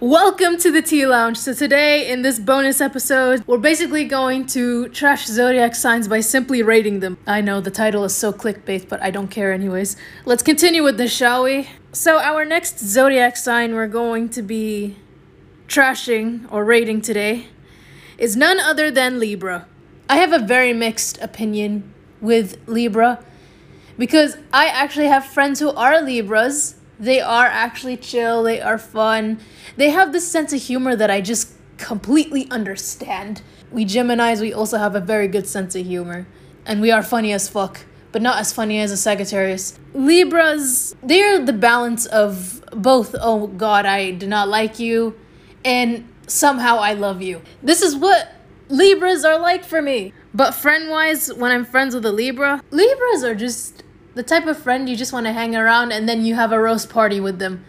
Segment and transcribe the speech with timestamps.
[0.00, 1.38] Welcome to the Tea Lounge.
[1.38, 6.62] So today in this bonus episode, we're basically going to trash zodiac signs by simply
[6.62, 7.18] rating them.
[7.26, 9.96] I know the title is so clickbait, but I don't care anyways.
[10.24, 11.70] Let's continue with this, shall we?
[11.90, 14.94] So our next zodiac sign we're going to be
[15.66, 17.48] trashing or rating today
[18.18, 19.66] is none other than Libra.
[20.08, 23.24] I have a very mixed opinion with Libra
[23.98, 29.40] because I actually have friends who are Libras they are actually chill, they are fun.
[29.76, 33.42] They have this sense of humor that I just completely understand.
[33.70, 36.26] We Geminis, we also have a very good sense of humor.
[36.66, 37.80] And we are funny as fuck,
[38.12, 39.78] but not as funny as a Sagittarius.
[39.94, 45.18] Libras, they're the balance of both, oh god, I do not like you,
[45.64, 47.42] and somehow I love you.
[47.62, 48.34] This is what
[48.68, 50.12] Libras are like for me.
[50.34, 53.82] But friend wise, when I'm friends with a Libra, Libras are just
[54.18, 56.58] the type of friend you just want to hang around and then you have a
[56.58, 57.64] roast party with them.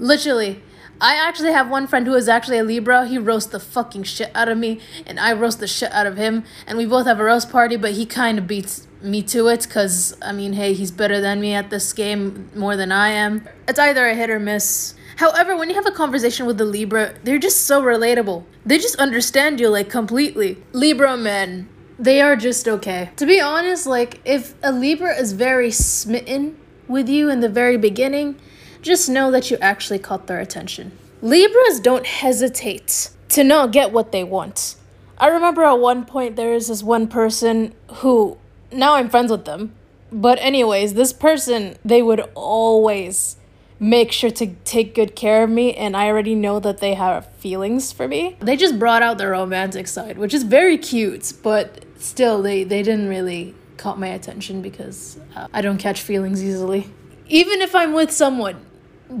[0.00, 0.60] Literally.
[1.00, 3.06] I actually have one friend who is actually a Libra.
[3.06, 6.16] He roasts the fucking shit out of me, and I roast the shit out of
[6.16, 6.42] him.
[6.66, 9.62] And we both have a roast party, but he kind of beats me to it
[9.62, 13.46] because, I mean, hey, he's better than me at this game more than I am.
[13.68, 14.94] It's either a hit or miss.
[15.16, 18.42] However, when you have a conversation with a Libra, they're just so relatable.
[18.64, 20.56] They just understand you like completely.
[20.72, 21.68] Libra men,
[21.98, 23.10] they are just okay.
[23.16, 26.56] To be honest, like if a Libra is very smitten
[26.88, 28.36] with you in the very beginning,
[28.82, 30.96] just know that you actually caught their attention.
[31.22, 34.76] Libras don't hesitate to not get what they want.
[35.18, 38.36] I remember at one point there is this one person who
[38.70, 39.74] now I'm friends with them.
[40.12, 43.36] But anyways, this person they would always
[43.78, 47.30] make sure to take good care of me and I already know that they have
[47.34, 48.36] feelings for me.
[48.40, 52.82] They just brought out their romantic side, which is very cute, but still they they
[52.82, 56.90] didn't really caught my attention because uh, I don't catch feelings easily.
[57.28, 58.64] Even if I'm with someone,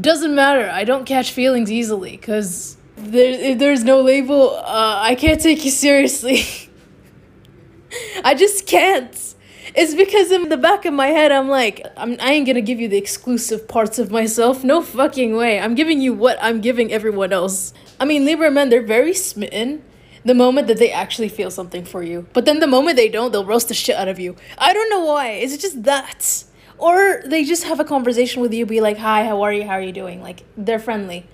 [0.00, 0.68] doesn't matter.
[0.70, 4.56] I don't catch feelings easily because there there's no label.
[4.56, 6.44] Uh, I can't take you seriously.
[8.24, 9.34] I just can't.
[9.74, 12.80] It's because in the back of my head, I'm like, I'm, I ain't gonna give
[12.80, 14.64] you the exclusive parts of myself.
[14.64, 15.60] No fucking way.
[15.60, 17.72] I'm giving you what I'm giving everyone else.
[18.00, 19.82] I mean, Libra men, they're very smitten
[20.26, 22.26] the moment that they actually feel something for you.
[22.32, 24.34] But then the moment they don't, they'll roast the shit out of you.
[24.58, 25.30] I don't know why.
[25.30, 26.44] Is it just that.
[26.78, 29.64] Or they just have a conversation with you, be like, hi, how are you?
[29.64, 30.20] How are you doing?
[30.20, 31.26] Like, they're friendly.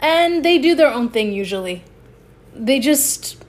[0.00, 1.84] And they do their own thing usually.
[2.54, 3.44] They just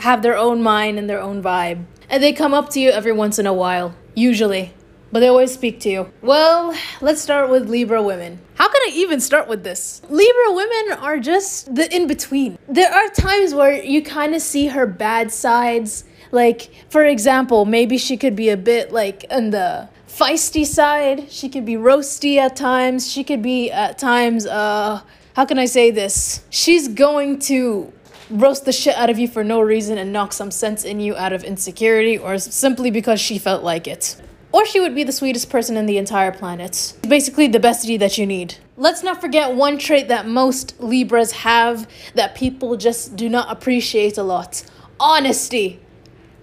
[0.00, 1.84] have their own mind and their own vibe.
[2.10, 4.74] And they come up to you every once in a while, usually.
[5.12, 6.12] But they always speak to you.
[6.20, 8.40] Well, let's start with Libra women.
[8.54, 10.00] How can I even start with this?
[10.08, 12.58] Libra women are just the in between.
[12.68, 16.04] There are times where you kind of see her bad sides.
[16.30, 21.30] Like, for example, maybe she could be a bit like on the feisty side.
[21.30, 23.10] She could be roasty at times.
[23.10, 25.00] She could be at times, uh,
[25.34, 26.44] how can I say this?
[26.50, 27.92] She's going to
[28.30, 31.16] roast the shit out of you for no reason and knock some sense in you
[31.16, 34.16] out of insecurity or simply because she felt like it.
[34.54, 36.96] Or she would be the sweetest person in the entire planet.
[37.02, 38.54] Basically, the bestie that you need.
[38.76, 44.16] Let's not forget one trait that most Libras have that people just do not appreciate
[44.16, 44.62] a lot
[45.00, 45.80] honesty.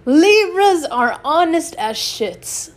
[0.04, 2.70] Libras are honest as shit.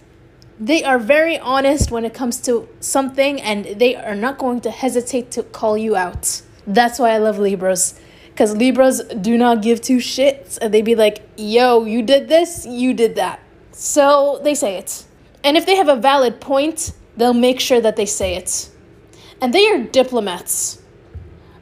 [0.57, 4.71] They are very honest when it comes to something and they are not going to
[4.71, 6.43] hesitate to call you out.
[6.65, 10.95] That's why I love Libras because Libras do not give two shits and they be
[10.95, 13.41] like, yo, you did this, you did that.
[13.73, 15.03] So they say it.
[15.45, 18.69] And if they have a valid point, they'll make sure that they say it.
[19.39, 20.81] And they are diplomats,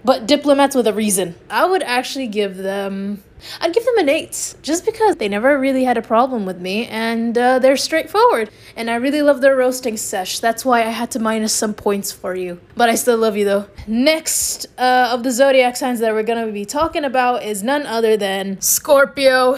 [0.05, 1.35] but diplomats with a reason.
[1.49, 3.23] I would actually give them
[3.59, 6.87] I'd give them an 8 just because they never really had a problem with me
[6.87, 8.49] and uh, they're straightforward.
[8.75, 10.39] And I really love their roasting sesh.
[10.39, 12.61] That's why I had to minus some points for you.
[12.77, 13.67] But I still love you though.
[13.85, 18.15] Next uh, of the zodiac signs that we're gonna be talking about is none other
[18.15, 19.57] than Scorpio.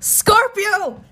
[0.00, 1.02] Scorpio!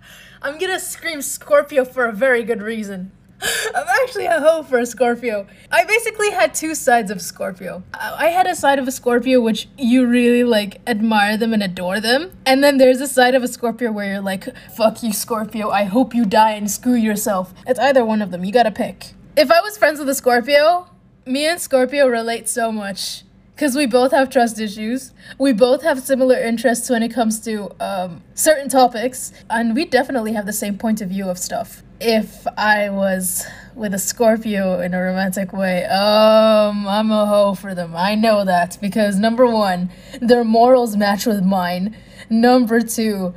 [0.42, 3.12] I'm gonna scream Scorpio for a very good reason.
[3.74, 5.46] I'm actually a hoe for a Scorpio.
[5.70, 7.82] I basically had two sides of Scorpio.
[7.94, 12.00] I had a side of a Scorpio which you really like admire them and adore
[12.00, 12.32] them.
[12.46, 15.70] And then there's a side of a Scorpio where you're like, fuck you, Scorpio.
[15.70, 17.52] I hope you die and screw yourself.
[17.66, 18.44] It's either one of them.
[18.44, 19.12] You gotta pick.
[19.36, 20.88] If I was friends with a Scorpio,
[21.26, 23.24] me and Scorpio relate so much
[23.56, 25.12] because we both have trust issues.
[25.38, 30.34] We both have similar interests when it comes to um, certain topics, and we definitely
[30.34, 31.82] have the same point of view of stuff.
[31.98, 37.74] If I was with a Scorpio in a romantic way, um, I'm a hoe for
[37.74, 37.96] them.
[37.96, 39.88] I know that because number one,
[40.20, 41.96] their morals match with mine.
[42.28, 43.32] Number two,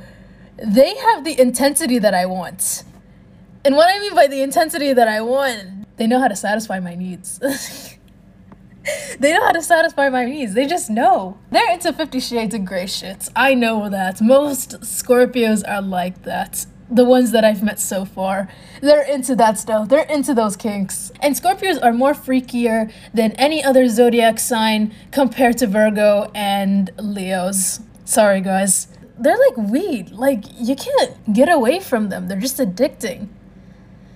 [0.62, 2.84] they have the intensity that I want.
[3.64, 6.78] And what I mean by the intensity that I want, they know how to satisfy
[6.78, 7.40] my needs.
[9.18, 10.54] they know how to satisfy my needs.
[10.54, 11.38] They just know.
[11.50, 13.28] They're into Fifty Shades of Grey shit.
[13.34, 14.20] I know that.
[14.20, 16.66] Most Scorpios are like that.
[16.90, 18.48] The ones that I've met so far.
[18.80, 19.88] They're into that stuff.
[19.88, 21.12] They're into those kinks.
[21.20, 27.80] And Scorpios are more freakier than any other zodiac sign compared to Virgo and Leos.
[28.04, 28.88] Sorry, guys.
[29.16, 30.10] They're like weed.
[30.10, 32.26] Like, you can't get away from them.
[32.26, 33.28] They're just addicting.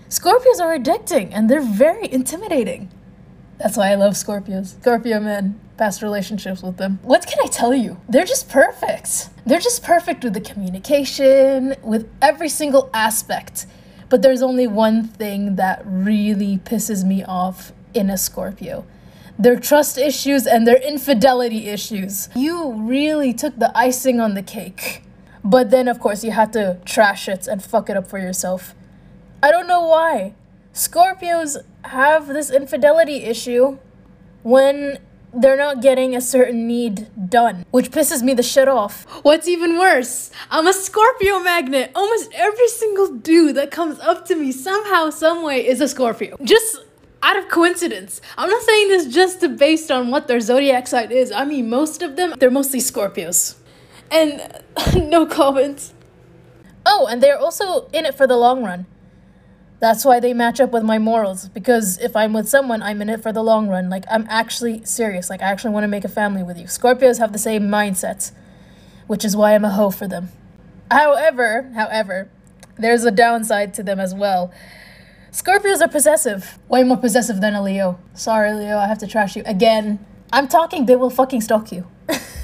[0.09, 2.91] Scorpios are addicting and they're very intimidating.
[3.59, 4.81] That's why I love Scorpios.
[4.81, 6.99] Scorpio men, past relationships with them.
[7.03, 8.01] What can I tell you?
[8.09, 9.31] They're just perfect.
[9.47, 13.67] They're just perfect with the communication, with every single aspect.
[14.09, 18.85] But there's only one thing that really pisses me off in a Scorpio
[19.39, 22.29] their trust issues and their infidelity issues.
[22.37, 25.03] You really took the icing on the cake.
[25.43, 28.75] But then, of course, you had to trash it and fuck it up for yourself.
[29.43, 30.35] I don't know why.
[30.75, 33.79] Scorpios have this infidelity issue
[34.43, 34.99] when
[35.33, 39.05] they're not getting a certain need done, which pisses me the shit off.
[39.23, 41.93] What's even worse, I'm a Scorpio magnet.
[41.95, 46.37] Almost every single dude that comes up to me somehow, someway is a Scorpio.
[46.43, 46.83] Just
[47.23, 48.21] out of coincidence.
[48.37, 51.31] I'm not saying this just based on what their zodiac sign is.
[51.31, 53.55] I mean, most of them, they're mostly Scorpios.
[54.11, 54.61] And
[55.09, 55.95] no comments.
[56.85, 58.87] Oh, and they're also in it for the long run.
[59.81, 61.49] That's why they match up with my morals.
[61.49, 63.91] Because if I'm with someone, I'm in it for the long run.
[63.91, 65.29] Like, I'm actually serious.
[65.29, 66.65] Like, I actually want to make a family with you.
[66.65, 68.33] Scorpios have the same mindset,
[69.07, 70.29] which is why I'm a hoe for them.
[70.91, 72.31] However, however,
[72.79, 74.53] there's a downside to them as well.
[75.31, 76.59] Scorpios are possessive.
[76.69, 77.99] Way more possessive than a Leo.
[78.15, 80.05] Sorry, Leo, I have to trash you again.
[80.33, 81.87] I'm talking, they will fucking stalk you.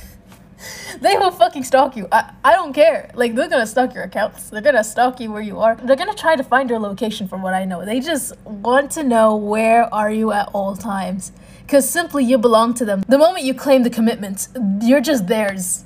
[1.01, 2.07] they will fucking stalk you.
[2.13, 3.11] I, I don't care.
[3.15, 4.51] Like, they're gonna stalk your accounts.
[4.51, 5.77] They're gonna stalk you where you are.
[5.77, 7.85] They're gonna try to find your location from what I know.
[7.85, 11.33] They just want to know where are you at all times.
[11.63, 13.05] Because simply you belong to them.
[13.09, 14.49] The moment you claim the commitment,
[14.83, 15.85] you're just theirs.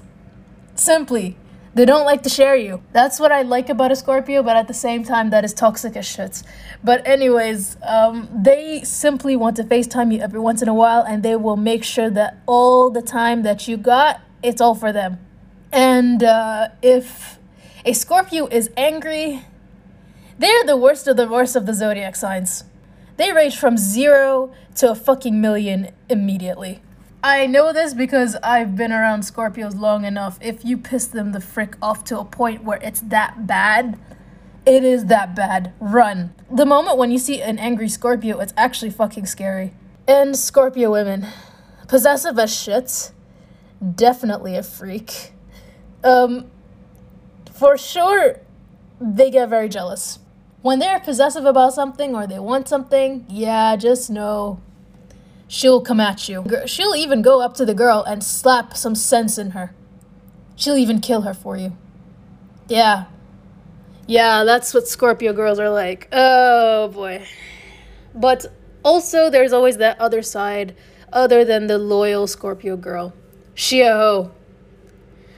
[0.74, 1.36] Simply.
[1.74, 2.82] They don't like to share you.
[2.92, 5.96] That's what I like about a Scorpio, but at the same time, that is toxic
[5.96, 6.42] as shit.
[6.84, 11.24] But, anyways, um, they simply want to FaceTime you every once in a while, and
[11.24, 15.18] they will make sure that all the time that you got, it's all for them.
[15.72, 17.38] And uh, if
[17.84, 19.42] a Scorpio is angry,
[20.38, 22.64] they're the worst of the worst of the zodiac signs.
[23.16, 26.82] They range from zero to a fucking million immediately.
[27.22, 30.38] I know this because I've been around Scorpios long enough.
[30.42, 33.98] If you piss them the frick off to a point where it's that bad,
[34.66, 35.72] it is that bad.
[35.80, 36.34] Run.
[36.50, 39.72] The moment when you see an angry Scorpio, it's actually fucking scary.
[40.06, 41.28] And Scorpio women,
[41.88, 43.12] possessive as shit,
[43.94, 45.32] definitely a freak.
[46.02, 46.50] Um,
[47.52, 48.40] for sure,
[49.00, 50.18] they get very jealous.
[50.62, 54.60] When they're possessive about something or they want something, yeah, just know
[55.46, 56.44] she'll come at you.
[56.66, 59.74] She'll even go up to the girl and slap some sense in her.
[60.56, 61.76] She'll even kill her for you.
[62.68, 63.04] Yeah.
[64.06, 66.08] Yeah, that's what Scorpio girls are like.
[66.12, 67.26] Oh boy.
[68.14, 68.46] But
[68.84, 70.76] also, there's always that other side,
[71.12, 73.12] other than the loyal Scorpio girl.
[73.54, 74.32] She hoe.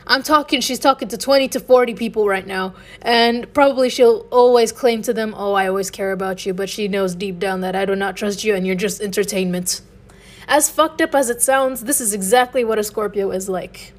[0.08, 4.70] I'm talking, she's talking to 20 to 40 people right now, and probably she'll always
[4.70, 7.74] claim to them, Oh, I always care about you, but she knows deep down that
[7.74, 9.80] I do not trust you and you're just entertainment.
[10.46, 13.93] As fucked up as it sounds, this is exactly what a Scorpio is like.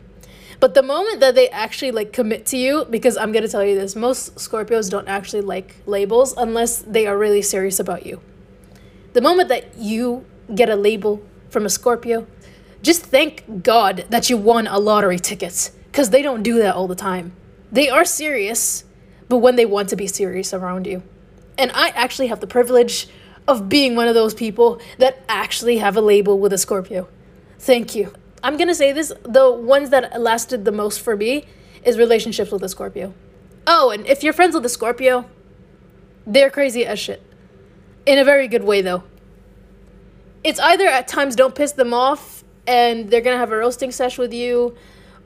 [0.61, 3.75] But the moment that they actually like commit to you, because I'm gonna tell you
[3.75, 8.21] this, most Scorpios don't actually like labels unless they are really serious about you.
[9.11, 10.25] The moment that you
[10.55, 12.25] get a label from a Scorpio,
[12.81, 16.87] just thank God that you won a lottery ticket, because they don't do that all
[16.87, 17.33] the time.
[17.71, 18.83] They are serious,
[19.29, 21.03] but when they want to be serious around you.
[21.57, 23.07] And I actually have the privilege
[23.47, 27.07] of being one of those people that actually have a label with a Scorpio.
[27.59, 28.13] Thank you.
[28.43, 31.45] I'm gonna say this the ones that lasted the most for me
[31.83, 33.13] is relationships with a Scorpio.
[33.65, 35.25] Oh, and if you're friends with a Scorpio,
[36.25, 37.21] they're crazy as shit.
[38.05, 39.03] In a very good way, though.
[40.43, 42.36] It's either at times don't piss them off
[42.67, 44.77] and they're gonna have a roasting sesh with you,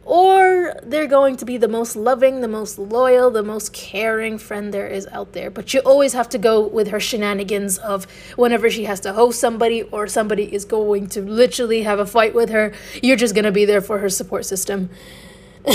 [0.03, 4.73] or they're going to be the most loving, the most loyal, the most caring friend
[4.73, 5.51] there is out there.
[5.51, 8.05] But you always have to go with her shenanigans of
[8.35, 12.33] whenever she has to host somebody or somebody is going to literally have a fight
[12.33, 14.89] with her, you're just to be there for her support system.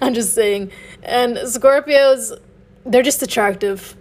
[0.00, 0.72] I'm just saying.
[1.02, 2.38] And Scorpios,
[2.86, 3.94] they're just attractive.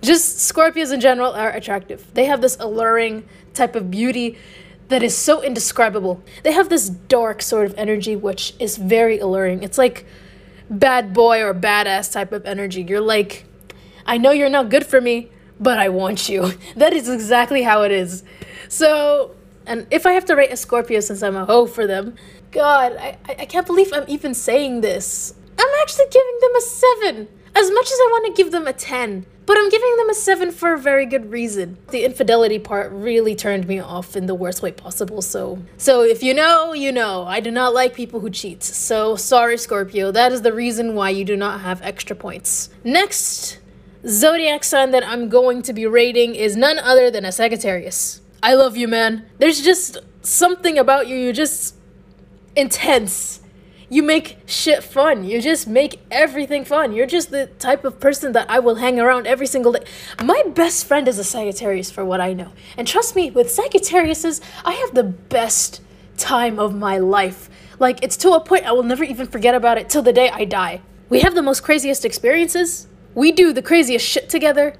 [0.00, 2.12] Just Scorpios in general are attractive.
[2.14, 4.36] They have this alluring type of beauty
[4.92, 6.22] that is so indescribable.
[6.42, 9.62] They have this dark sort of energy which is very alluring.
[9.62, 10.06] It's like
[10.68, 12.82] bad boy or badass type of energy.
[12.82, 13.44] You're like,
[14.06, 16.52] I know you're not good for me, but I want you.
[16.76, 18.22] That is exactly how it is.
[18.68, 19.34] So,
[19.66, 22.16] And if I have to rate a Scorpio since I'm a hoe for them,
[22.50, 25.34] God, I, I can't believe I'm even saying this.
[25.58, 27.28] I'm actually giving them a 7.
[27.54, 29.26] As much as I want to give them a 10.
[29.44, 31.78] But I'm giving them a 7 for a very good reason.
[31.90, 35.58] The infidelity part really turned me off in the worst way possible, so.
[35.76, 37.24] So if you know, you know.
[37.24, 38.62] I do not like people who cheat.
[38.62, 40.12] So sorry, Scorpio.
[40.12, 42.70] That is the reason why you do not have extra points.
[42.84, 43.58] Next
[44.06, 48.20] zodiac sign that I'm going to be rating is none other than a Sagittarius.
[48.42, 49.26] I love you, man.
[49.38, 51.16] There's just something about you.
[51.16, 51.76] You're just
[52.56, 53.41] intense.
[53.92, 55.24] You make shit fun.
[55.24, 56.94] You just make everything fun.
[56.94, 59.84] You're just the type of person that I will hang around every single day.
[60.24, 62.52] My best friend is a Sagittarius, for what I know.
[62.78, 65.82] And trust me, with Sagittariuses, I have the best
[66.16, 67.50] time of my life.
[67.78, 70.30] Like, it's to a point I will never even forget about it till the day
[70.30, 70.80] I die.
[71.10, 72.86] We have the most craziest experiences.
[73.14, 74.74] We do the craziest shit together.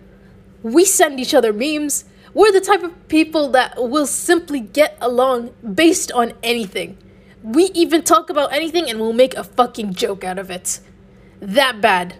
[0.62, 2.06] We send each other memes.
[2.32, 6.96] We're the type of people that will simply get along based on anything.
[7.42, 10.80] We even talk about anything and we'll make a fucking joke out of it.
[11.40, 12.14] That bad.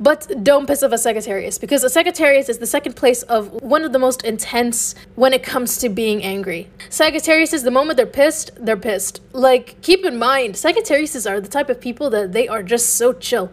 [0.00, 3.84] But don't piss off a Sagittarius because a Sagittarius is the second place of one
[3.84, 6.68] of the most intense when it comes to being angry.
[6.88, 9.20] Sagittarius is the moment they're pissed, they're pissed.
[9.32, 13.12] Like, keep in mind, Sagittarius are the type of people that they are just so
[13.12, 13.52] chill.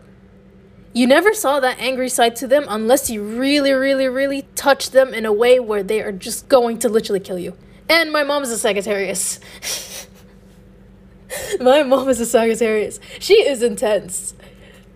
[0.92, 5.14] You never saw that angry side to them unless you really, really, really touch them
[5.14, 7.56] in a way where they are just going to literally kill you.
[7.88, 9.40] And my mom is a Sagittarius.
[11.60, 13.00] My mom is a Sagittarius.
[13.20, 14.34] She is intense.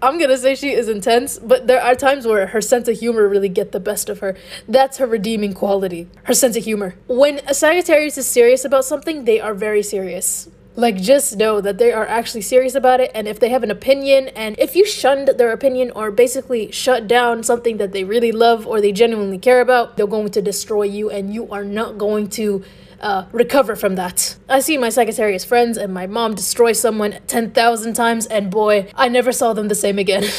[0.02, 3.25] I'm gonna say she is intense, but there are times where her sense of humor
[3.25, 4.36] really get the best of her.
[4.68, 6.10] That's her redeeming quality.
[6.24, 6.96] Her sense of humor.
[7.08, 10.50] When a Sagittarius is serious about something, they are very serious.
[10.75, 13.70] Like, just know that they are actually serious about it, and if they have an
[13.70, 18.32] opinion, and if you shunned their opinion or basically shut down something that they really
[18.32, 22.00] love or they genuinely care about, they're going to destroy you, and you are not
[22.00, 22.63] going to
[23.04, 24.38] uh, recover from that.
[24.50, 29.10] I see my Sagittarius friends and my mom destroy someone 10,000 times, and boy, I
[29.10, 30.24] never saw them the same again.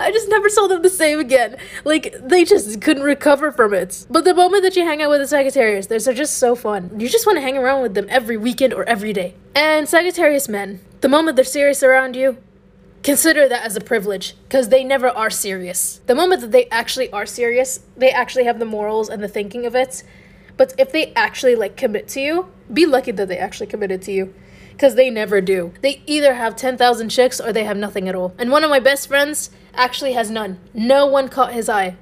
[0.00, 1.56] I just never saw them the same again.
[1.84, 4.06] Like, they just couldn't recover from it.
[4.08, 6.98] But the moment that you hang out with a Sagittarius, they're just so fun.
[6.98, 9.34] You just want to hang around with them every weekend or every day.
[9.56, 12.38] And Sagittarius men, the moment they're serious around you,
[13.02, 16.00] consider that as a privilege because they never are serious.
[16.06, 19.66] The moment that they actually are serious, they actually have the morals and the thinking
[19.66, 20.02] of it.
[20.56, 24.12] But if they actually like commit to you, be lucky that they actually committed to
[24.12, 24.34] you
[24.72, 25.72] because they never do.
[25.80, 28.34] They either have 10,000 chicks or they have nothing at all.
[28.38, 30.58] And one of my best friends actually has none.
[30.74, 31.96] No one caught his eye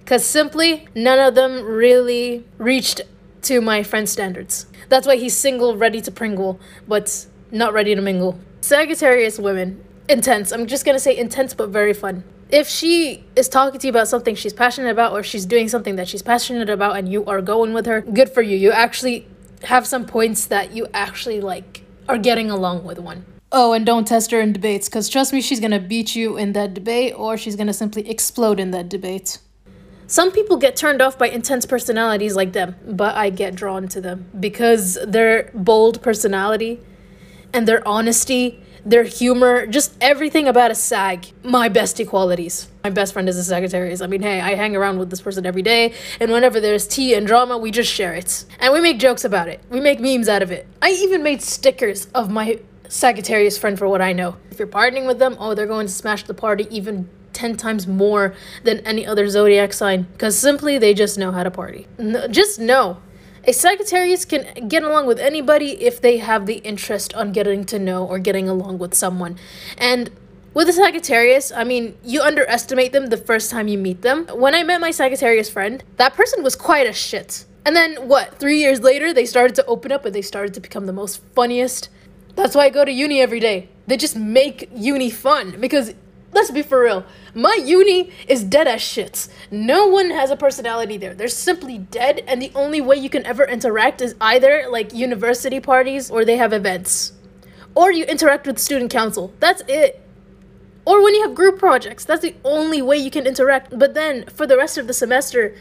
[0.00, 3.00] because simply none of them really reached
[3.42, 4.66] to my friend's standards.
[4.88, 8.38] That's why he's single, ready to pringle, but not ready to mingle.
[8.60, 10.52] Sagittarius women, intense.
[10.52, 12.24] I'm just gonna say intense but very fun.
[12.48, 15.96] If she is talking to you about something she's passionate about or she's doing something
[15.96, 18.56] that she's passionate about and you are going with her, good for you.
[18.56, 19.26] You actually
[19.64, 23.24] have some points that you actually like are getting along with one.
[23.50, 26.52] Oh, and don't test her in debates, because trust me, she's gonna beat you in
[26.52, 29.38] that debate or she's gonna simply explode in that debate.
[30.08, 34.00] Some people get turned off by intense personalities like them, but I get drawn to
[34.00, 36.80] them because their bold personality
[37.52, 42.68] and their honesty their humor, just everything about a SAG, my best qualities.
[42.84, 44.00] My best friend is a Sagittarius.
[44.00, 47.14] I mean, hey, I hang around with this person every day, and whenever there's tea
[47.14, 48.44] and drama, we just share it.
[48.60, 49.60] And we make jokes about it.
[49.70, 50.68] We make memes out of it.
[50.80, 54.36] I even made stickers of my Sagittarius friend for what I know.
[54.52, 57.86] If you're partying with them, oh, they're going to smash the party even 10 times
[57.86, 61.86] more than any other zodiac sign because simply they just know how to party.
[62.30, 62.98] Just know
[63.46, 67.78] a Sagittarius can get along with anybody if they have the interest on getting to
[67.78, 69.38] know or getting along with someone.
[69.78, 70.10] And
[70.52, 74.26] with a Sagittarius, I mean, you underestimate them the first time you meet them.
[74.34, 77.44] When I met my Sagittarius friend, that person was quite a shit.
[77.64, 80.60] And then, what, three years later, they started to open up and they started to
[80.60, 81.88] become the most funniest.
[82.34, 83.68] That's why I go to uni every day.
[83.86, 85.94] They just make uni fun because
[86.32, 87.04] let's be for real.
[87.34, 89.28] My uni is dead as shit.
[89.50, 91.14] No one has a personality there.
[91.14, 95.60] They're simply dead, and the only way you can ever interact is either like university
[95.60, 97.12] parties or they have events.
[97.74, 99.32] Or you interact with student council.
[99.38, 100.02] That's it.
[100.86, 103.76] Or when you have group projects, that's the only way you can interact.
[103.76, 105.54] But then for the rest of the semester,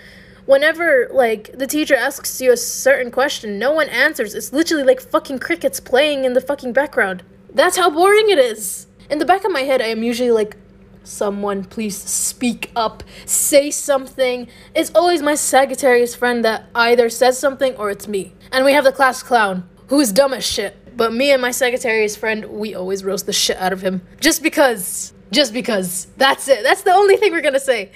[0.45, 4.35] whenever like the teacher asks you a certain question, no one answers.
[4.35, 7.23] It's literally like fucking crickets playing in the fucking background.
[7.51, 8.87] That's how boring it is.
[9.09, 10.57] In the back of my head, I am usually like,
[11.03, 14.47] someone please speak up say something.
[14.73, 18.33] It's always my sagittarius friend that either says something or it's me.
[18.51, 20.97] And we have the class clown who is dumb as shit.
[20.97, 24.01] But me and my sagittarius friend we always roast the shit out of him.
[24.19, 25.13] Just because.
[25.31, 26.07] Just because.
[26.17, 26.63] That's it.
[26.63, 27.91] That's the only thing we're gonna say.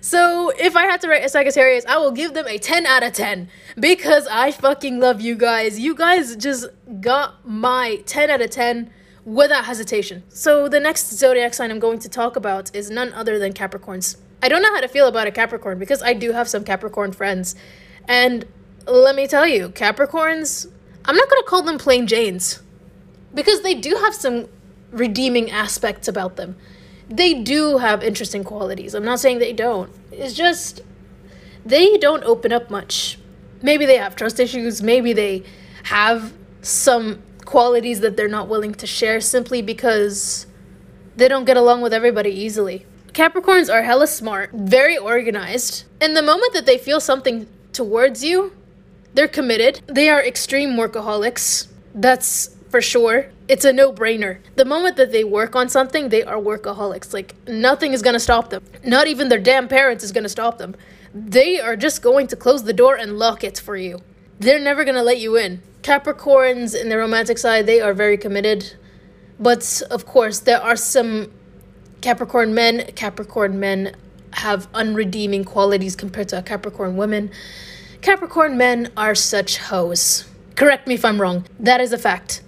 [0.00, 3.02] So if I had to rate a Sagittarius, I will give them a 10 out
[3.02, 3.48] of 10
[3.80, 5.80] because I fucking love you guys.
[5.80, 6.66] You guys just
[7.00, 8.90] got my 10 out of 10
[9.24, 10.22] without hesitation.
[10.28, 14.16] So the next zodiac sign I'm going to talk about is none other than Capricorns.
[14.42, 17.12] I don't know how to feel about a Capricorn because I do have some Capricorn
[17.12, 17.54] friends.
[18.06, 18.44] And
[18.86, 20.66] let me tell you, Capricorns,
[21.04, 22.62] I'm not going to call them plain Janes
[23.32, 24.48] because they do have some
[24.90, 26.56] redeeming aspects about them.
[27.08, 28.94] They do have interesting qualities.
[28.94, 29.90] I'm not saying they don't.
[30.12, 30.82] It's just
[31.64, 33.18] they don't open up much.
[33.62, 35.42] Maybe they have trust issues, maybe they
[35.84, 40.46] have some qualities that they're not willing to share simply because
[41.16, 42.86] they don't get along with everybody easily.
[43.12, 48.52] Capricorns are hella smart, very organized, and the moment that they feel something towards you,
[49.14, 49.80] they're committed.
[49.86, 51.68] They are extreme workaholics.
[51.94, 53.30] That's for sure.
[53.46, 54.38] It's a no brainer.
[54.56, 57.14] The moment that they work on something, they are workaholics.
[57.14, 58.64] Like, nothing is gonna stop them.
[58.84, 60.74] Not even their damn parents is gonna stop them.
[61.14, 64.00] They are just going to close the door and lock it for you.
[64.40, 65.62] They're never gonna let you in.
[65.84, 68.72] Capricorns, in the romantic side, they are very committed.
[69.38, 71.30] But of course, there are some
[72.00, 72.90] Capricorn men.
[72.96, 73.94] Capricorn men
[74.32, 77.30] have unredeeming qualities compared to a Capricorn women.
[78.00, 80.26] Capricorn men are such hoes.
[80.56, 81.44] Correct me if I'm wrong.
[81.60, 82.42] That is a fact.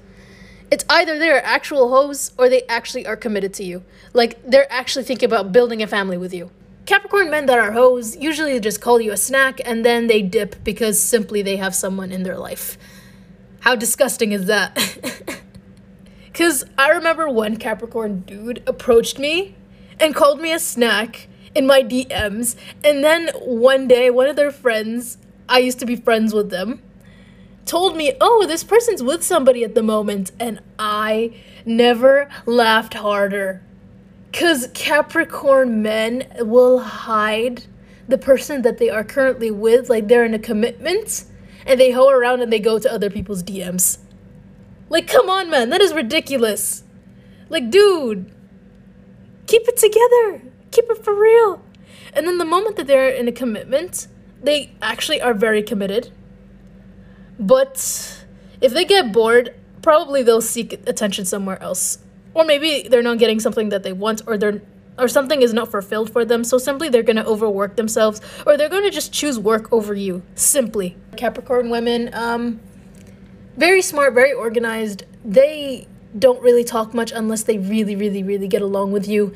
[0.70, 3.84] It's either they're actual hoes or they actually are committed to you.
[4.14, 6.50] Like they're actually thinking about building a family with you.
[6.86, 10.64] Capricorn men that are hoes usually just call you a snack and then they dip
[10.64, 12.78] because simply they have someone in their life.
[13.66, 14.78] How disgusting is that?
[16.26, 19.56] Because I remember one Capricorn dude approached me
[19.98, 22.54] and called me a snack in my DMs.
[22.84, 25.16] And then one day, one of their friends,
[25.48, 26.82] I used to be friends with them,
[27.64, 30.30] told me, oh, this person's with somebody at the moment.
[30.38, 33.62] And I never laughed harder.
[34.30, 37.64] Because Capricorn men will hide
[38.06, 41.24] the person that they are currently with, like they're in a commitment,
[41.66, 43.98] and they hoe around and they go to other people's DMs.
[44.88, 46.84] Like, come on, man, that is ridiculous.
[47.48, 48.32] Like, dude,
[49.46, 51.62] keep it together, keep it for real.
[52.12, 54.06] And then the moment that they're in a commitment,
[54.42, 56.10] they actually are very committed.
[57.38, 58.24] But
[58.60, 61.98] if they get bored, probably they'll seek attention somewhere else.
[62.32, 64.62] Or maybe they're not getting something that they want or they're
[64.98, 68.56] or something is not fulfilled for them, so simply they're going to overwork themselves or
[68.56, 70.22] they're going to just choose work over you.
[70.34, 70.96] Simply.
[71.16, 72.60] Capricorn women um
[73.56, 75.04] very smart, very organized.
[75.24, 79.34] They don't really talk much unless they really really really get along with you.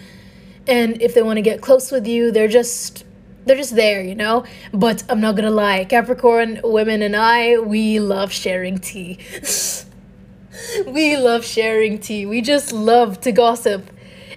[0.66, 3.05] And if they want to get close with you, they're just
[3.46, 4.44] they're just there, you know?
[4.73, 9.18] But I'm not gonna lie, Capricorn women and I, we love sharing tea.
[10.87, 12.27] we love sharing tea.
[12.27, 13.90] We just love to gossip.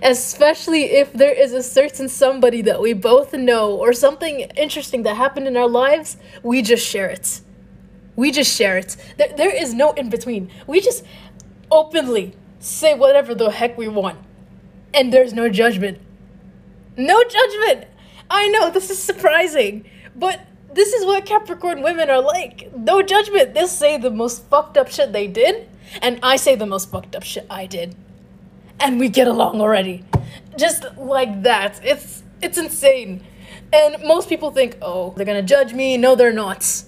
[0.04, 5.16] Especially if there is a certain somebody that we both know or something interesting that
[5.16, 7.42] happened in our lives, we just share it.
[8.16, 8.98] We just share it.
[9.18, 10.52] There, there is no in between.
[10.68, 11.06] We just
[11.72, 14.20] openly say whatever the heck we want.
[14.94, 16.00] And there's no judgment.
[16.98, 17.88] No judgment!
[18.30, 19.86] I know this is surprising,
[20.16, 22.72] but this is what Capricorn women are like.
[22.76, 23.54] No judgment.
[23.54, 25.68] They'll say the most fucked up shit they did,
[26.02, 27.96] and I say the most fucked up shit I did.
[28.84, 30.04] And we get along already.
[30.58, 31.80] Just like that.
[31.84, 33.24] It's it's insane.
[33.72, 36.84] And most people think, "Oh, they're going to judge me." No, they're not.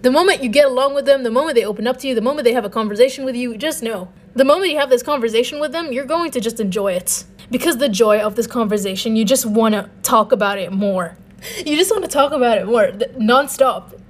[0.00, 2.20] The moment you get along with them, the moment they open up to you, the
[2.20, 4.08] moment they have a conversation with you, just know.
[4.34, 7.76] The moment you have this conversation with them, you're going to just enjoy it because
[7.76, 11.16] the joy of this conversation, you just want to talk about it more.
[11.58, 12.88] You just want to talk about it more
[13.18, 14.00] nonstop.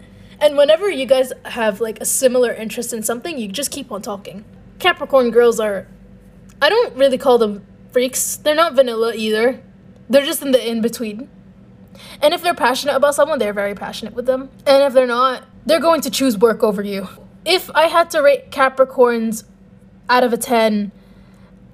[0.41, 4.03] And whenever you guys have like a similar interest in something, you just keep on
[4.03, 4.45] talking.
[4.79, 5.87] Capricorn girls are,
[6.65, 8.37] I don't really call them freaks.
[8.37, 9.61] They're not vanilla either.
[10.09, 11.29] They're just in the in between.
[12.23, 14.49] And if they're passionate about someone, they're very passionate with them.
[14.67, 17.07] And if they're not, they're going to choose work over you.
[17.45, 19.45] If I had to rate Capricorns
[20.09, 20.91] out of a 10,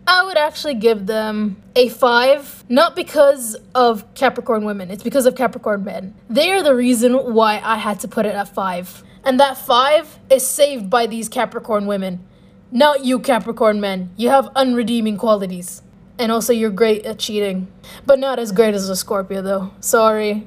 [0.09, 5.37] I would actually give them a five, not because of Capricorn women, it's because of
[5.37, 6.17] Capricorn men.
[6.29, 9.05] They are the reason why I had to put it at five.
[9.23, 12.27] And that five is saved by these Capricorn women,
[12.71, 14.11] not you, Capricorn men.
[14.17, 15.83] You have unredeeming qualities.
[16.19, 17.69] And also, you're great at cheating,
[18.05, 19.73] but not as great as a Scorpio, though.
[19.81, 20.47] Sorry.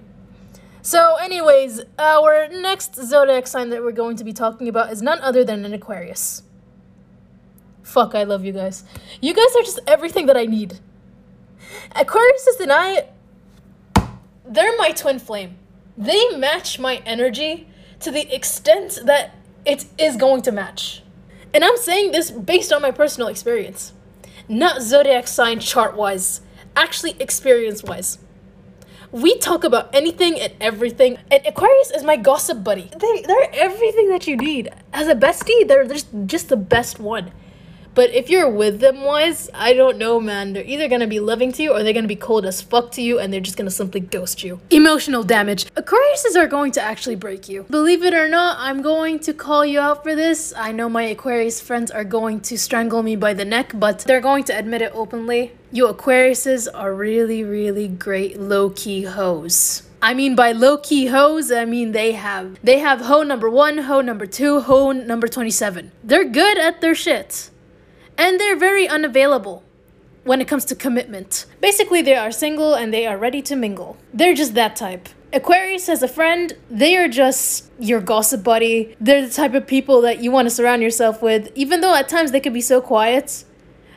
[0.82, 5.20] So, anyways, our next zodiac sign that we're going to be talking about is none
[5.20, 6.44] other than an Aquarius.
[7.82, 8.84] Fuck, I love you guys.
[9.22, 10.80] You guys are just everything that I need.
[11.96, 13.08] Aquarius and I,
[14.46, 15.58] they're my twin flame.
[15.98, 17.68] They match my energy
[18.00, 21.03] to the extent that it is going to match.
[21.54, 23.94] And I'm saying this based on my personal experience,
[24.48, 26.42] not zodiac sign chart wise,
[26.76, 28.18] actually experience wise.
[29.12, 31.20] We talk about anything and everything.
[31.30, 32.90] And Aquarius is my gossip buddy.
[32.98, 34.70] They, they're everything that you need.
[34.92, 37.32] As a bestie, they're, they're just the best one.
[37.96, 40.54] But if you're with them wise, I don't know, man.
[40.54, 43.02] They're either gonna be loving to you or they're gonna be cold as fuck to
[43.02, 44.60] you and they're just gonna simply ghost you.
[44.72, 45.66] Emotional damage.
[45.76, 47.64] Aquariuses are going to actually break you.
[47.70, 50.54] Believe it or not, I'm going to call you out for this.
[50.58, 54.22] I know my Aquarius friends are going to strangle me by the neck, but they're
[54.22, 55.52] going to admit it openly.
[55.72, 59.84] You Aquariuses are really, really great low-key hoes.
[60.02, 63.78] I mean by low key hoes, I mean they have they have hoe number one,
[63.78, 65.92] hoe number two, hoe number 27.
[66.04, 67.50] They're good at their shit
[68.18, 69.64] and they're very unavailable
[70.24, 71.46] when it comes to commitment.
[71.62, 73.98] Basically, they are single and they are ready to mingle.
[74.14, 75.10] They're just that type.
[75.34, 78.96] Aquarius as a friend, they are just your gossip buddy.
[79.02, 82.08] They're the type of people that you want to surround yourself with, even though at
[82.08, 83.44] times they could be so quiet.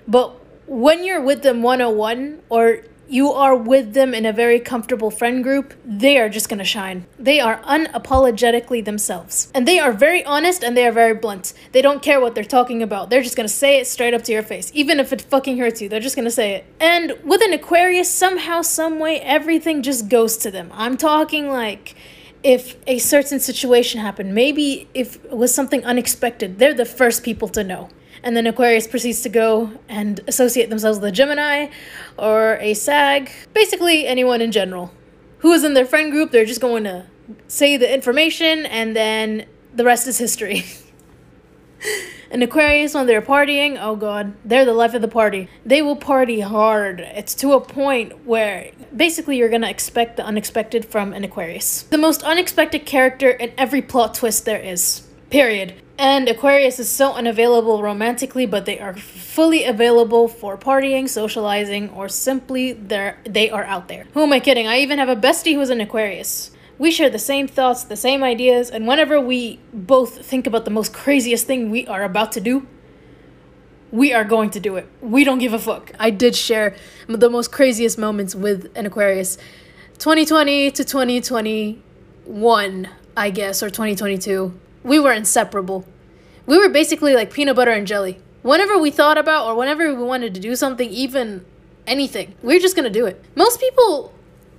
[0.09, 0.35] But
[0.67, 5.43] when you're with them 101 or you are with them in a very comfortable friend
[5.43, 7.07] group, they are just gonna shine.
[7.19, 9.51] They are unapologetically themselves.
[9.55, 11.53] And they are very honest and they are very blunt.
[11.73, 13.11] They don't care what they're talking about.
[13.11, 14.71] They're just gonna say it straight up to your face.
[14.75, 16.65] Even if it fucking hurts you, they're just gonna say it.
[16.81, 20.71] And with an Aquarius, somehow, someway, everything just goes to them.
[20.75, 21.95] I'm talking like
[22.43, 27.49] if a certain situation happened, maybe if it was something unexpected, they're the first people
[27.49, 27.89] to know
[28.27, 31.69] and then Aquarius proceeds to go and associate themselves with a Gemini
[32.19, 34.91] or a Sag, basically anyone in general.
[35.39, 37.07] Who is in their friend group, they're just going to
[37.47, 40.65] say the information and then the rest is history.
[42.33, 45.49] and Aquarius, when they're partying, oh god, they're the life of the party.
[45.65, 46.99] They will party hard.
[46.99, 51.83] It's to a point where basically you're gonna expect the unexpected from an Aquarius.
[51.83, 55.07] The most unexpected character in every plot twist there is.
[55.31, 55.75] Period.
[55.99, 62.11] And Aquarius is so unavailable romantically, but they are fully available for partying, socializing, or
[62.11, 64.05] simply they're, they are out there.
[64.13, 64.67] Who am I kidding?
[64.67, 66.51] I even have a bestie who's an Aquarius.
[66.79, 70.71] We share the same thoughts, the same ideas, and whenever we both think about the
[70.71, 72.67] most craziest thing we are about to do,
[73.91, 74.87] we are going to do it.
[75.01, 75.93] We don't give a fuck.
[75.99, 76.77] I did share
[77.09, 79.39] the most craziest moments with an Aquarius.
[79.99, 85.85] 2020 to 2021, I guess, or 2022 we were inseparable.
[86.47, 88.21] We were basically like peanut butter and jelly.
[88.43, 91.45] Whenever we thought about or whenever we wanted to do something, even
[91.89, 93.23] anything, we are just gonna do it.
[93.35, 94.15] Most people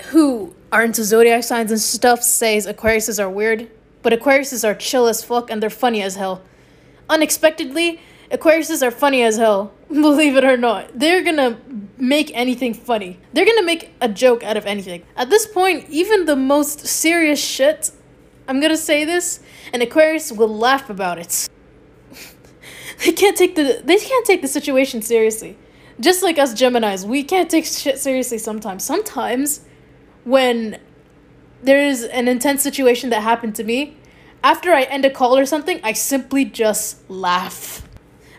[0.10, 3.72] who are into zodiac signs and stuff says Aquariuses are weird,
[4.04, 6.42] but Aquariuses are chill as fuck and they're funny as hell.
[7.10, 9.72] Unexpectedly, Aquariuses are funny as hell.
[9.88, 10.90] Believe it or not.
[10.94, 11.58] They're gonna
[11.98, 13.18] make anything funny.
[13.32, 15.04] They're gonna make a joke out of anything.
[15.16, 17.92] At this point, even the most serious shit
[18.47, 19.41] I'm gonna say this,
[19.73, 21.49] and Aquarius will laugh about it.
[23.05, 25.57] they can't take the they can't take the situation seriously.
[25.99, 28.83] Just like us Geminis, we can't take shit seriously sometimes.
[28.83, 29.62] Sometimes
[30.23, 30.79] when
[31.63, 33.97] there's an intense situation that happened to me,
[34.43, 37.88] after I end a call or something, I simply just laugh.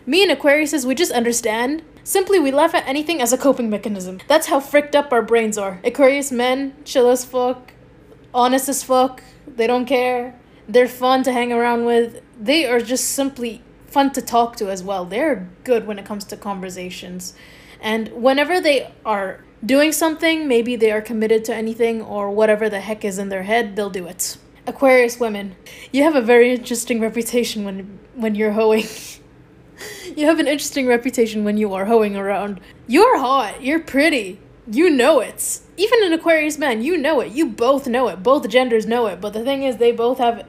[0.05, 1.83] Me and Aquariuses, we just understand.
[2.03, 4.19] Simply, we laugh at anything as a coping mechanism.
[4.27, 5.79] That's how fricked up our brains are.
[5.83, 7.73] Aquarius men, chill as fuck,
[8.33, 9.21] honest as fuck,
[9.55, 10.39] they don't care.
[10.67, 12.21] They're fun to hang around with.
[12.39, 15.05] They are just simply fun to talk to as well.
[15.05, 17.33] They're good when it comes to conversations.
[17.81, 22.79] And whenever they are doing something, maybe they are committed to anything or whatever the
[22.79, 24.37] heck is in their head, they'll do it.
[24.67, 25.55] Aquarius women,
[25.91, 28.85] you have a very interesting reputation when when you're hoeing.
[30.15, 32.59] you have an interesting reputation when you are hoeing around.
[32.87, 34.39] You're hot, you're pretty,
[34.71, 35.59] you know it.
[35.77, 37.31] Even an Aquarius man, you know it.
[37.31, 38.21] You both know it.
[38.21, 39.19] Both genders know it.
[39.19, 40.45] But the thing is, they both have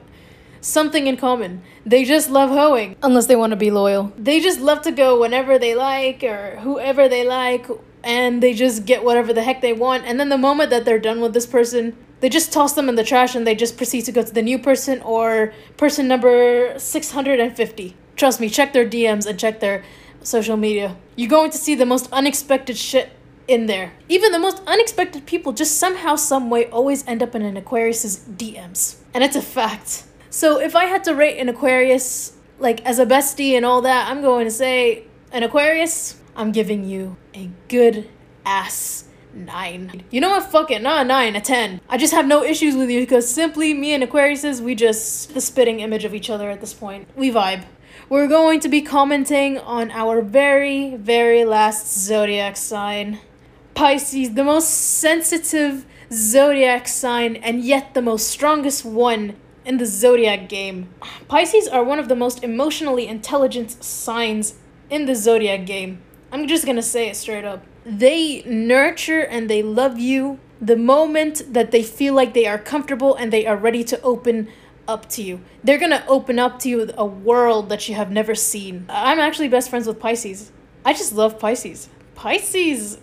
[0.61, 1.61] something in common.
[1.85, 4.13] They just love hoeing, unless they want to be loyal.
[4.17, 7.67] They just love to go whenever they like or whoever they like,
[8.03, 10.05] and they just get whatever the heck they want.
[10.05, 12.95] And then the moment that they're done with this person, they just toss them in
[12.95, 16.77] the trash and they just proceed to go to the new person or person number
[16.77, 17.95] 650.
[18.15, 19.83] Trust me, check their DMs and check their
[20.21, 20.95] social media.
[21.15, 23.11] You're going to see the most unexpected shit
[23.51, 23.93] in there.
[24.09, 28.97] Even the most unexpected people just somehow, someway always end up in an Aquarius's DMs.
[29.13, 30.05] And it's a fact.
[30.29, 34.09] So if I had to rate an Aquarius like as a bestie and all that,
[34.09, 38.07] I'm going to say an Aquarius, I'm giving you a good
[38.45, 40.03] ass nine.
[40.09, 40.51] You know what?
[40.51, 41.81] Fuck it, not a nine, a ten.
[41.89, 45.41] I just have no issues with you because simply me and Aquariuses, we just the
[45.41, 47.07] spitting image of each other at this point.
[47.15, 47.65] We vibe.
[48.09, 53.19] We're going to be commenting on our very, very last zodiac sign.
[53.73, 60.49] Pisces, the most sensitive zodiac sign and yet the most strongest one in the zodiac
[60.49, 60.93] game.
[61.27, 64.55] Pisces are one of the most emotionally intelligent signs
[64.89, 66.01] in the zodiac game.
[66.31, 67.63] I'm just gonna say it straight up.
[67.85, 73.15] They nurture and they love you the moment that they feel like they are comfortable
[73.15, 74.47] and they are ready to open
[74.87, 75.41] up to you.
[75.63, 78.85] They're gonna open up to you a world that you have never seen.
[78.89, 80.51] I'm actually best friends with Pisces.
[80.85, 81.89] I just love Pisces.
[82.15, 82.99] Pisces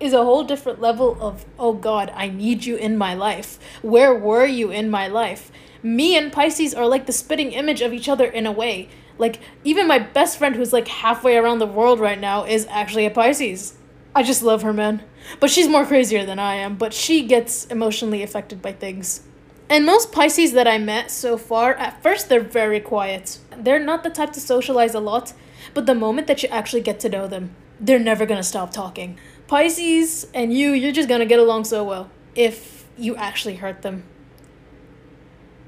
[0.00, 3.58] is a whole different level of, oh God, I need you in my life.
[3.82, 5.50] Where were you in my life?
[5.82, 8.88] Me and Pisces are like the spitting image of each other in a way.
[9.16, 13.06] Like, even my best friend who's like halfway around the world right now is actually
[13.06, 13.76] a Pisces.
[14.14, 15.02] I just love her, man.
[15.40, 19.22] But she's more crazier than I am, but she gets emotionally affected by things.
[19.68, 23.38] And most Pisces that I met so far, at first they're very quiet.
[23.56, 25.34] They're not the type to socialize a lot,
[25.74, 29.18] but the moment that you actually get to know them, they're never gonna stop talking.
[29.48, 34.04] Pisces and you, you're just gonna get along so well if you actually hurt them.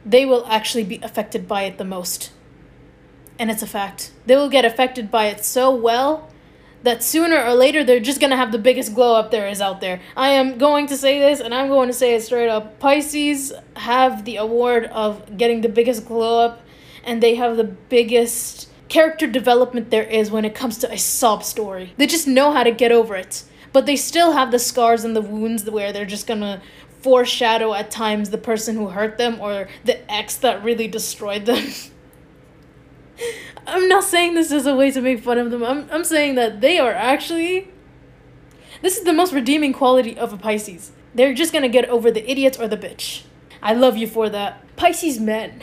[0.04, 2.30] They will actually be affected by it the most.
[3.38, 4.12] And it's a fact.
[4.26, 6.30] They will get affected by it so well
[6.82, 9.80] that sooner or later they're just gonna have the biggest glow up there is out
[9.80, 10.00] there.
[10.14, 12.78] I am going to say this and I'm going to say it straight up.
[12.80, 16.60] Pisces have the award of getting the biggest glow up
[17.02, 21.44] and they have the biggest character development there is when it comes to a sob
[21.44, 21.94] story.
[21.96, 23.44] They just know how to get over it.
[23.72, 26.62] But they still have the scars and the wounds where they're just gonna
[27.00, 31.66] foreshadow at times the person who hurt them or the ex that really destroyed them.
[33.66, 35.62] I'm not saying this as a way to make fun of them.
[35.62, 37.68] I'm, I'm saying that they are actually.
[38.82, 40.92] This is the most redeeming quality of a Pisces.
[41.14, 43.22] They're just gonna get over the idiot or the bitch.
[43.62, 44.64] I love you for that.
[44.76, 45.62] Pisces men.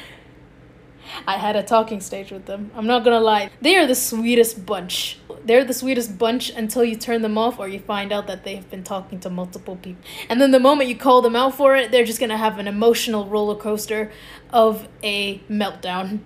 [1.25, 2.71] I had a talking stage with them.
[2.75, 3.49] I'm not gonna lie.
[3.61, 5.19] They are the sweetest bunch.
[5.43, 8.69] They're the sweetest bunch until you turn them off or you find out that they've
[8.69, 10.03] been talking to multiple people.
[10.29, 12.67] And then the moment you call them out for it, they're just gonna have an
[12.67, 14.11] emotional roller coaster
[14.51, 16.19] of a meltdown.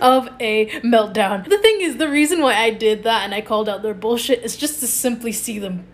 [0.00, 1.48] of a meltdown.
[1.48, 4.42] The thing is, the reason why I did that and I called out their bullshit
[4.42, 5.86] is just to simply see them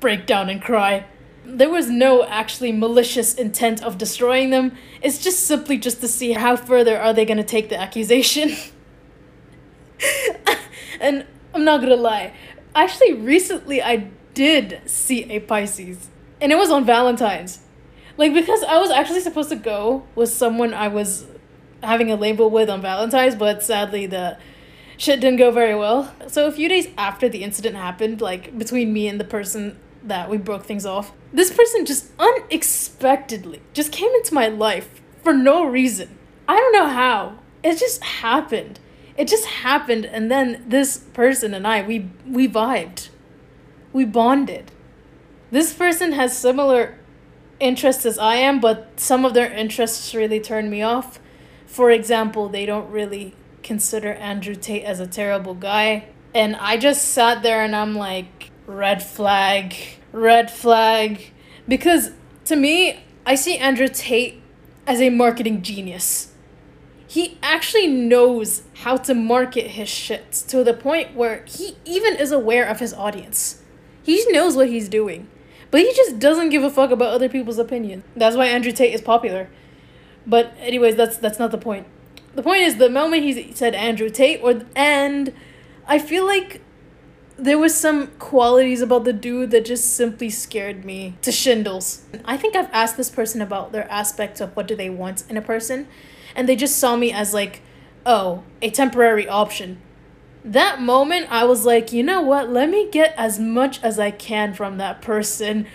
[0.00, 1.06] break down and cry.
[1.44, 4.76] There was no actually malicious intent of destroying them.
[5.02, 8.56] It's just simply just to see how further are they gonna take the accusation.
[11.00, 12.32] and I'm not gonna lie,
[12.74, 16.08] actually recently I did see a Pisces.
[16.40, 17.60] And it was on Valentine's.
[18.16, 21.26] Like because I was actually supposed to go with someone I was
[21.82, 24.38] having a label with on Valentine's, but sadly the
[24.96, 26.14] shit didn't go very well.
[26.28, 30.28] So a few days after the incident happened, like between me and the person that
[30.28, 35.64] we broke things off, this person just unexpectedly just came into my life for no
[35.64, 36.16] reason.
[36.48, 37.38] I don't know how.
[37.62, 38.80] It just happened.
[39.16, 43.08] It just happened and then this person and I we we vibed.
[43.92, 44.72] We bonded.
[45.50, 46.98] This person has similar
[47.60, 51.18] interests as I am, but some of their interests really turned me off
[51.72, 56.04] for example, they don't really consider Andrew Tate as a terrible guy.
[56.34, 59.74] And I just sat there and I'm like, red flag,
[60.12, 61.32] red flag.
[61.66, 62.10] Because
[62.46, 64.42] to me, I see Andrew Tate
[64.86, 66.32] as a marketing genius.
[67.06, 72.32] He actually knows how to market his shit to the point where he even is
[72.32, 73.62] aware of his audience.
[74.02, 75.28] He knows what he's doing.
[75.70, 78.04] But he just doesn't give a fuck about other people's opinion.
[78.14, 79.48] That's why Andrew Tate is popular.
[80.26, 81.86] But anyways, that's that's not the point.
[82.34, 85.32] The point is the moment he said Andrew Tate or and
[85.86, 86.60] I feel like
[87.38, 92.02] there was some qualities about the dude that just simply scared me to shindles.
[92.24, 95.36] I think I've asked this person about their aspects of what do they want in
[95.36, 95.88] a person
[96.34, 97.62] and they just saw me as like,
[98.06, 99.78] "Oh, a temporary option."
[100.44, 102.50] That moment I was like, "You know what?
[102.50, 105.66] Let me get as much as I can from that person."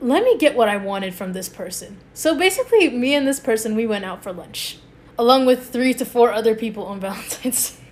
[0.00, 1.98] let me get what I wanted from this person.
[2.14, 4.78] So basically, me and this person, we went out for lunch,
[5.18, 7.87] along with three to four other people on Valentine's Day.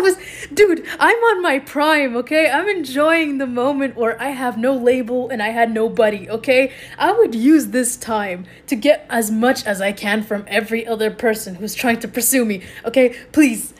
[0.00, 0.16] I was,
[0.54, 2.50] dude, I'm on my prime, okay?
[2.50, 6.72] I'm enjoying the moment where I have no label and I had nobody, okay?
[6.96, 11.10] I would use this time to get as much as I can from every other
[11.10, 13.14] person who's trying to pursue me, okay?
[13.32, 13.74] Please,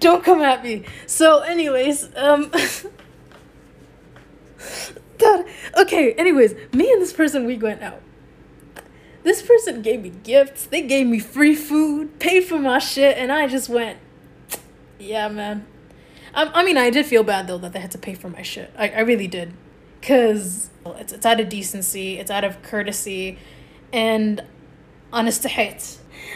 [0.00, 0.82] don't come at me.
[1.06, 2.50] So, anyways, um.
[5.18, 5.44] God.
[5.78, 8.02] Okay, anyways, me and this person, we went out.
[9.22, 10.66] This person gave me gifts.
[10.66, 14.00] They gave me free food, paid for my shit, and I just went,
[14.98, 15.66] yeah, man.
[16.34, 18.42] I, I mean, I did feel bad, though, that they had to pay for my
[18.42, 18.72] shit.
[18.78, 19.52] I, I really did.
[20.00, 23.38] Because it's, it's out of decency, it's out of courtesy,
[23.92, 24.44] and
[25.12, 25.46] honest.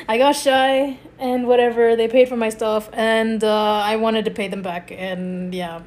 [0.08, 1.96] I got shy and whatever.
[1.96, 5.82] They paid for my stuff, and uh, I wanted to pay them back, and yeah,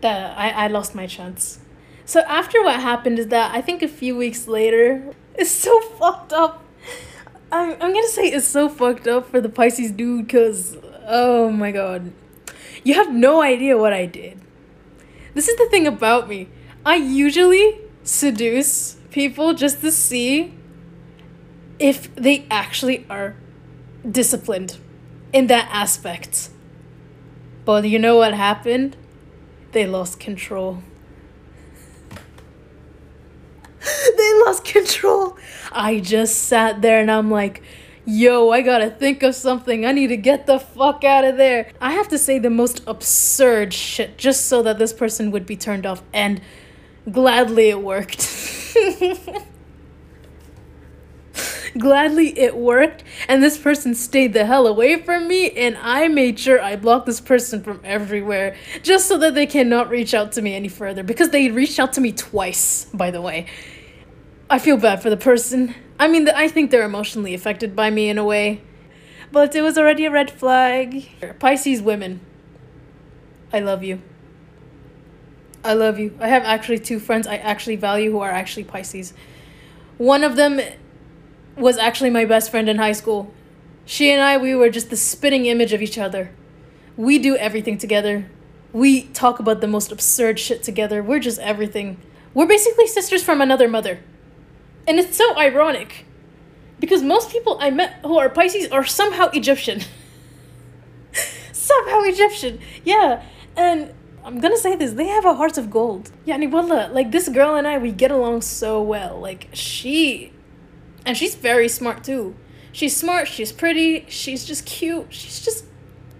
[0.00, 1.58] that I, I lost my chance.
[2.04, 6.32] So after what happened is that I think a few weeks later, it's so fucked
[6.32, 6.64] up.
[7.52, 10.76] I'm, I'm gonna say it's so fucked up for the Pisces dude because,
[11.10, 12.12] oh my god.
[12.82, 14.40] You have no idea what I did.
[15.34, 16.48] This is the thing about me.
[16.86, 20.54] I usually seduce people just to see
[21.78, 23.36] if they actually are
[24.08, 24.78] disciplined
[25.32, 26.50] in that aspect.
[27.64, 28.96] But you know what happened?
[29.72, 30.82] They lost control.
[34.16, 35.36] they lost control.
[35.72, 37.62] I just sat there and I'm like,
[38.10, 39.86] yo, I gotta think of something.
[39.86, 41.70] I need to get the fuck out of there.
[41.80, 45.56] I have to say the most absurd shit just so that this person would be
[45.56, 46.02] turned off.
[46.12, 46.40] And
[47.10, 48.74] gladly it worked.
[51.78, 56.36] gladly it worked and this person stayed the hell away from me and i made
[56.36, 60.42] sure i blocked this person from everywhere just so that they cannot reach out to
[60.42, 63.46] me any further because they reached out to me twice by the way
[64.50, 68.08] i feel bad for the person I mean, I think they're emotionally affected by me
[68.08, 68.62] in a way.
[69.30, 71.10] But it was already a red flag.
[71.38, 72.20] Pisces women.
[73.52, 74.00] I love you.
[75.62, 76.16] I love you.
[76.18, 79.12] I have actually two friends I actually value who are actually Pisces.
[79.98, 80.58] One of them
[81.54, 83.34] was actually my best friend in high school.
[83.84, 86.30] She and I, we were just the spitting image of each other.
[86.96, 88.30] We do everything together.
[88.72, 91.02] We talk about the most absurd shit together.
[91.02, 92.00] We're just everything.
[92.32, 94.00] We're basically sisters from another mother.
[94.90, 96.04] And it's so ironic
[96.80, 99.82] because most people I met who are Pisces are somehow Egyptian.
[101.52, 102.58] somehow Egyptian.
[102.82, 103.22] Yeah.
[103.56, 106.10] And I'm gonna say this, they have a heart of gold.
[106.26, 109.20] Yani wallah, like this girl and I, we get along so well.
[109.20, 110.32] Like she
[111.06, 112.34] and she's very smart too.
[112.72, 115.66] She's smart, she's pretty, she's just cute, she's just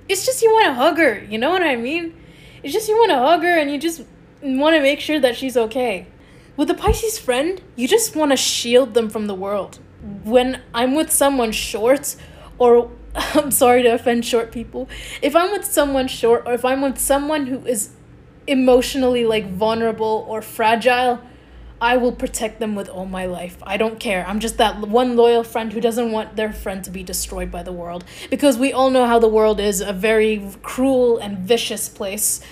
[0.09, 2.15] it's just you wanna hug her, you know what I mean?
[2.63, 4.05] It's just you wanna hug her and you just
[4.41, 6.07] wanna make sure that she's okay.
[6.61, 9.79] With a Pisces friend, you just want to shield them from the world.
[10.25, 12.17] When I'm with someone short,
[12.59, 14.87] or I'm sorry to offend short people,
[15.23, 17.93] if I'm with someone short, or if I'm with someone who is
[18.47, 21.23] emotionally like vulnerable or fragile,
[21.81, 23.57] I will protect them with all my life.
[23.63, 24.27] I don't care.
[24.29, 27.63] I'm just that one loyal friend who doesn't want their friend to be destroyed by
[27.63, 28.05] the world.
[28.29, 32.43] Because we all know how the world is a very cruel and vicious place.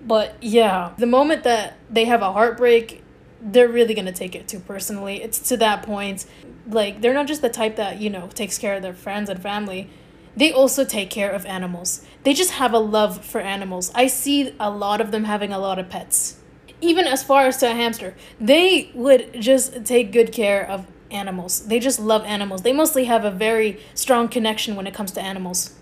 [0.00, 3.03] But yeah, the moment that they have a heartbreak,
[3.44, 5.22] they're really going to take it too personally.
[5.22, 6.24] It's to that point.
[6.66, 9.40] Like, they're not just the type that, you know, takes care of their friends and
[9.40, 9.90] family.
[10.36, 12.04] They also take care of animals.
[12.24, 13.92] They just have a love for animals.
[13.94, 16.40] I see a lot of them having a lot of pets.
[16.80, 21.66] Even as far as to a hamster, they would just take good care of animals.
[21.66, 22.62] They just love animals.
[22.62, 25.74] They mostly have a very strong connection when it comes to animals.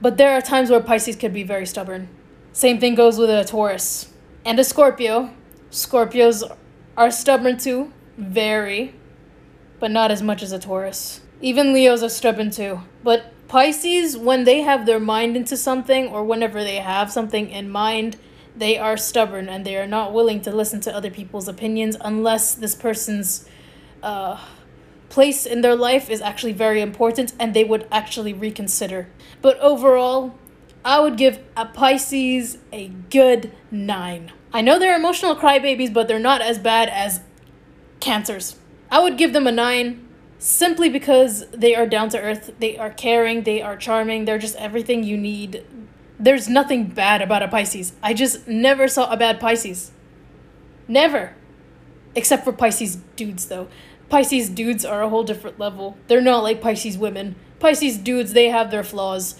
[0.00, 2.08] But there are times where Pisces could be very stubborn.
[2.52, 4.12] Same thing goes with a Taurus
[4.44, 5.34] and a Scorpio.
[5.70, 6.44] Scorpios
[6.98, 8.92] are stubborn too, very,
[9.78, 11.20] but not as much as a Taurus.
[11.40, 12.80] Even Leos are stubborn too.
[13.04, 17.70] But Pisces, when they have their mind into something or whenever they have something in
[17.70, 18.16] mind,
[18.56, 22.54] they are stubborn and they are not willing to listen to other people's opinions unless
[22.56, 23.48] this person's
[24.02, 24.44] uh,
[25.08, 29.08] place in their life is actually very important and they would actually reconsider.
[29.40, 30.36] But overall,
[30.84, 34.32] I would give a Pisces a good nine.
[34.52, 37.20] I know they're emotional crybabies, but they're not as bad as
[38.00, 38.56] cancers.
[38.90, 42.90] I would give them a nine simply because they are down to earth, they are
[42.90, 45.64] caring, they are charming, they're just everything you need.
[46.18, 47.92] There's nothing bad about a Pisces.
[48.02, 49.92] I just never saw a bad Pisces.
[50.86, 51.34] Never.
[52.14, 53.68] Except for Pisces dudes, though.
[54.08, 55.98] Pisces dudes are a whole different level.
[56.06, 57.36] They're not like Pisces women.
[57.60, 59.38] Pisces dudes, they have their flaws,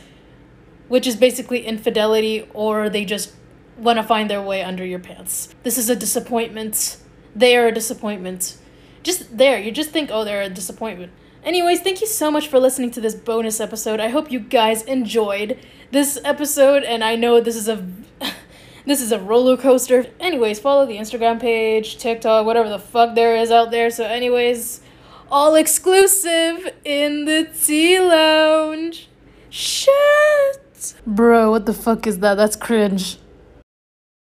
[0.89, 3.35] which is basically infidelity, or they just
[3.77, 5.55] want to find their way under your pants.
[5.63, 6.97] This is a disappointment.
[7.35, 8.57] They are a disappointment.
[9.03, 11.13] Just there, you just think, oh, they're a disappointment.
[11.45, 14.01] Anyways, thank you so much for listening to this bonus episode.
[14.01, 15.59] I hope you guys enjoyed
[15.93, 17.87] this episode, and I know this is a
[18.87, 20.07] this is a roller coaster.
[20.19, 23.91] Anyways, follow the Instagram page, TikTok, whatever the fuck there is out there.
[23.91, 24.81] So, anyways,
[25.31, 29.09] all exclusive in the tea lounge.
[29.49, 30.68] Shit,
[31.07, 32.35] bro, what the fuck is that?
[32.35, 33.19] That's cringe.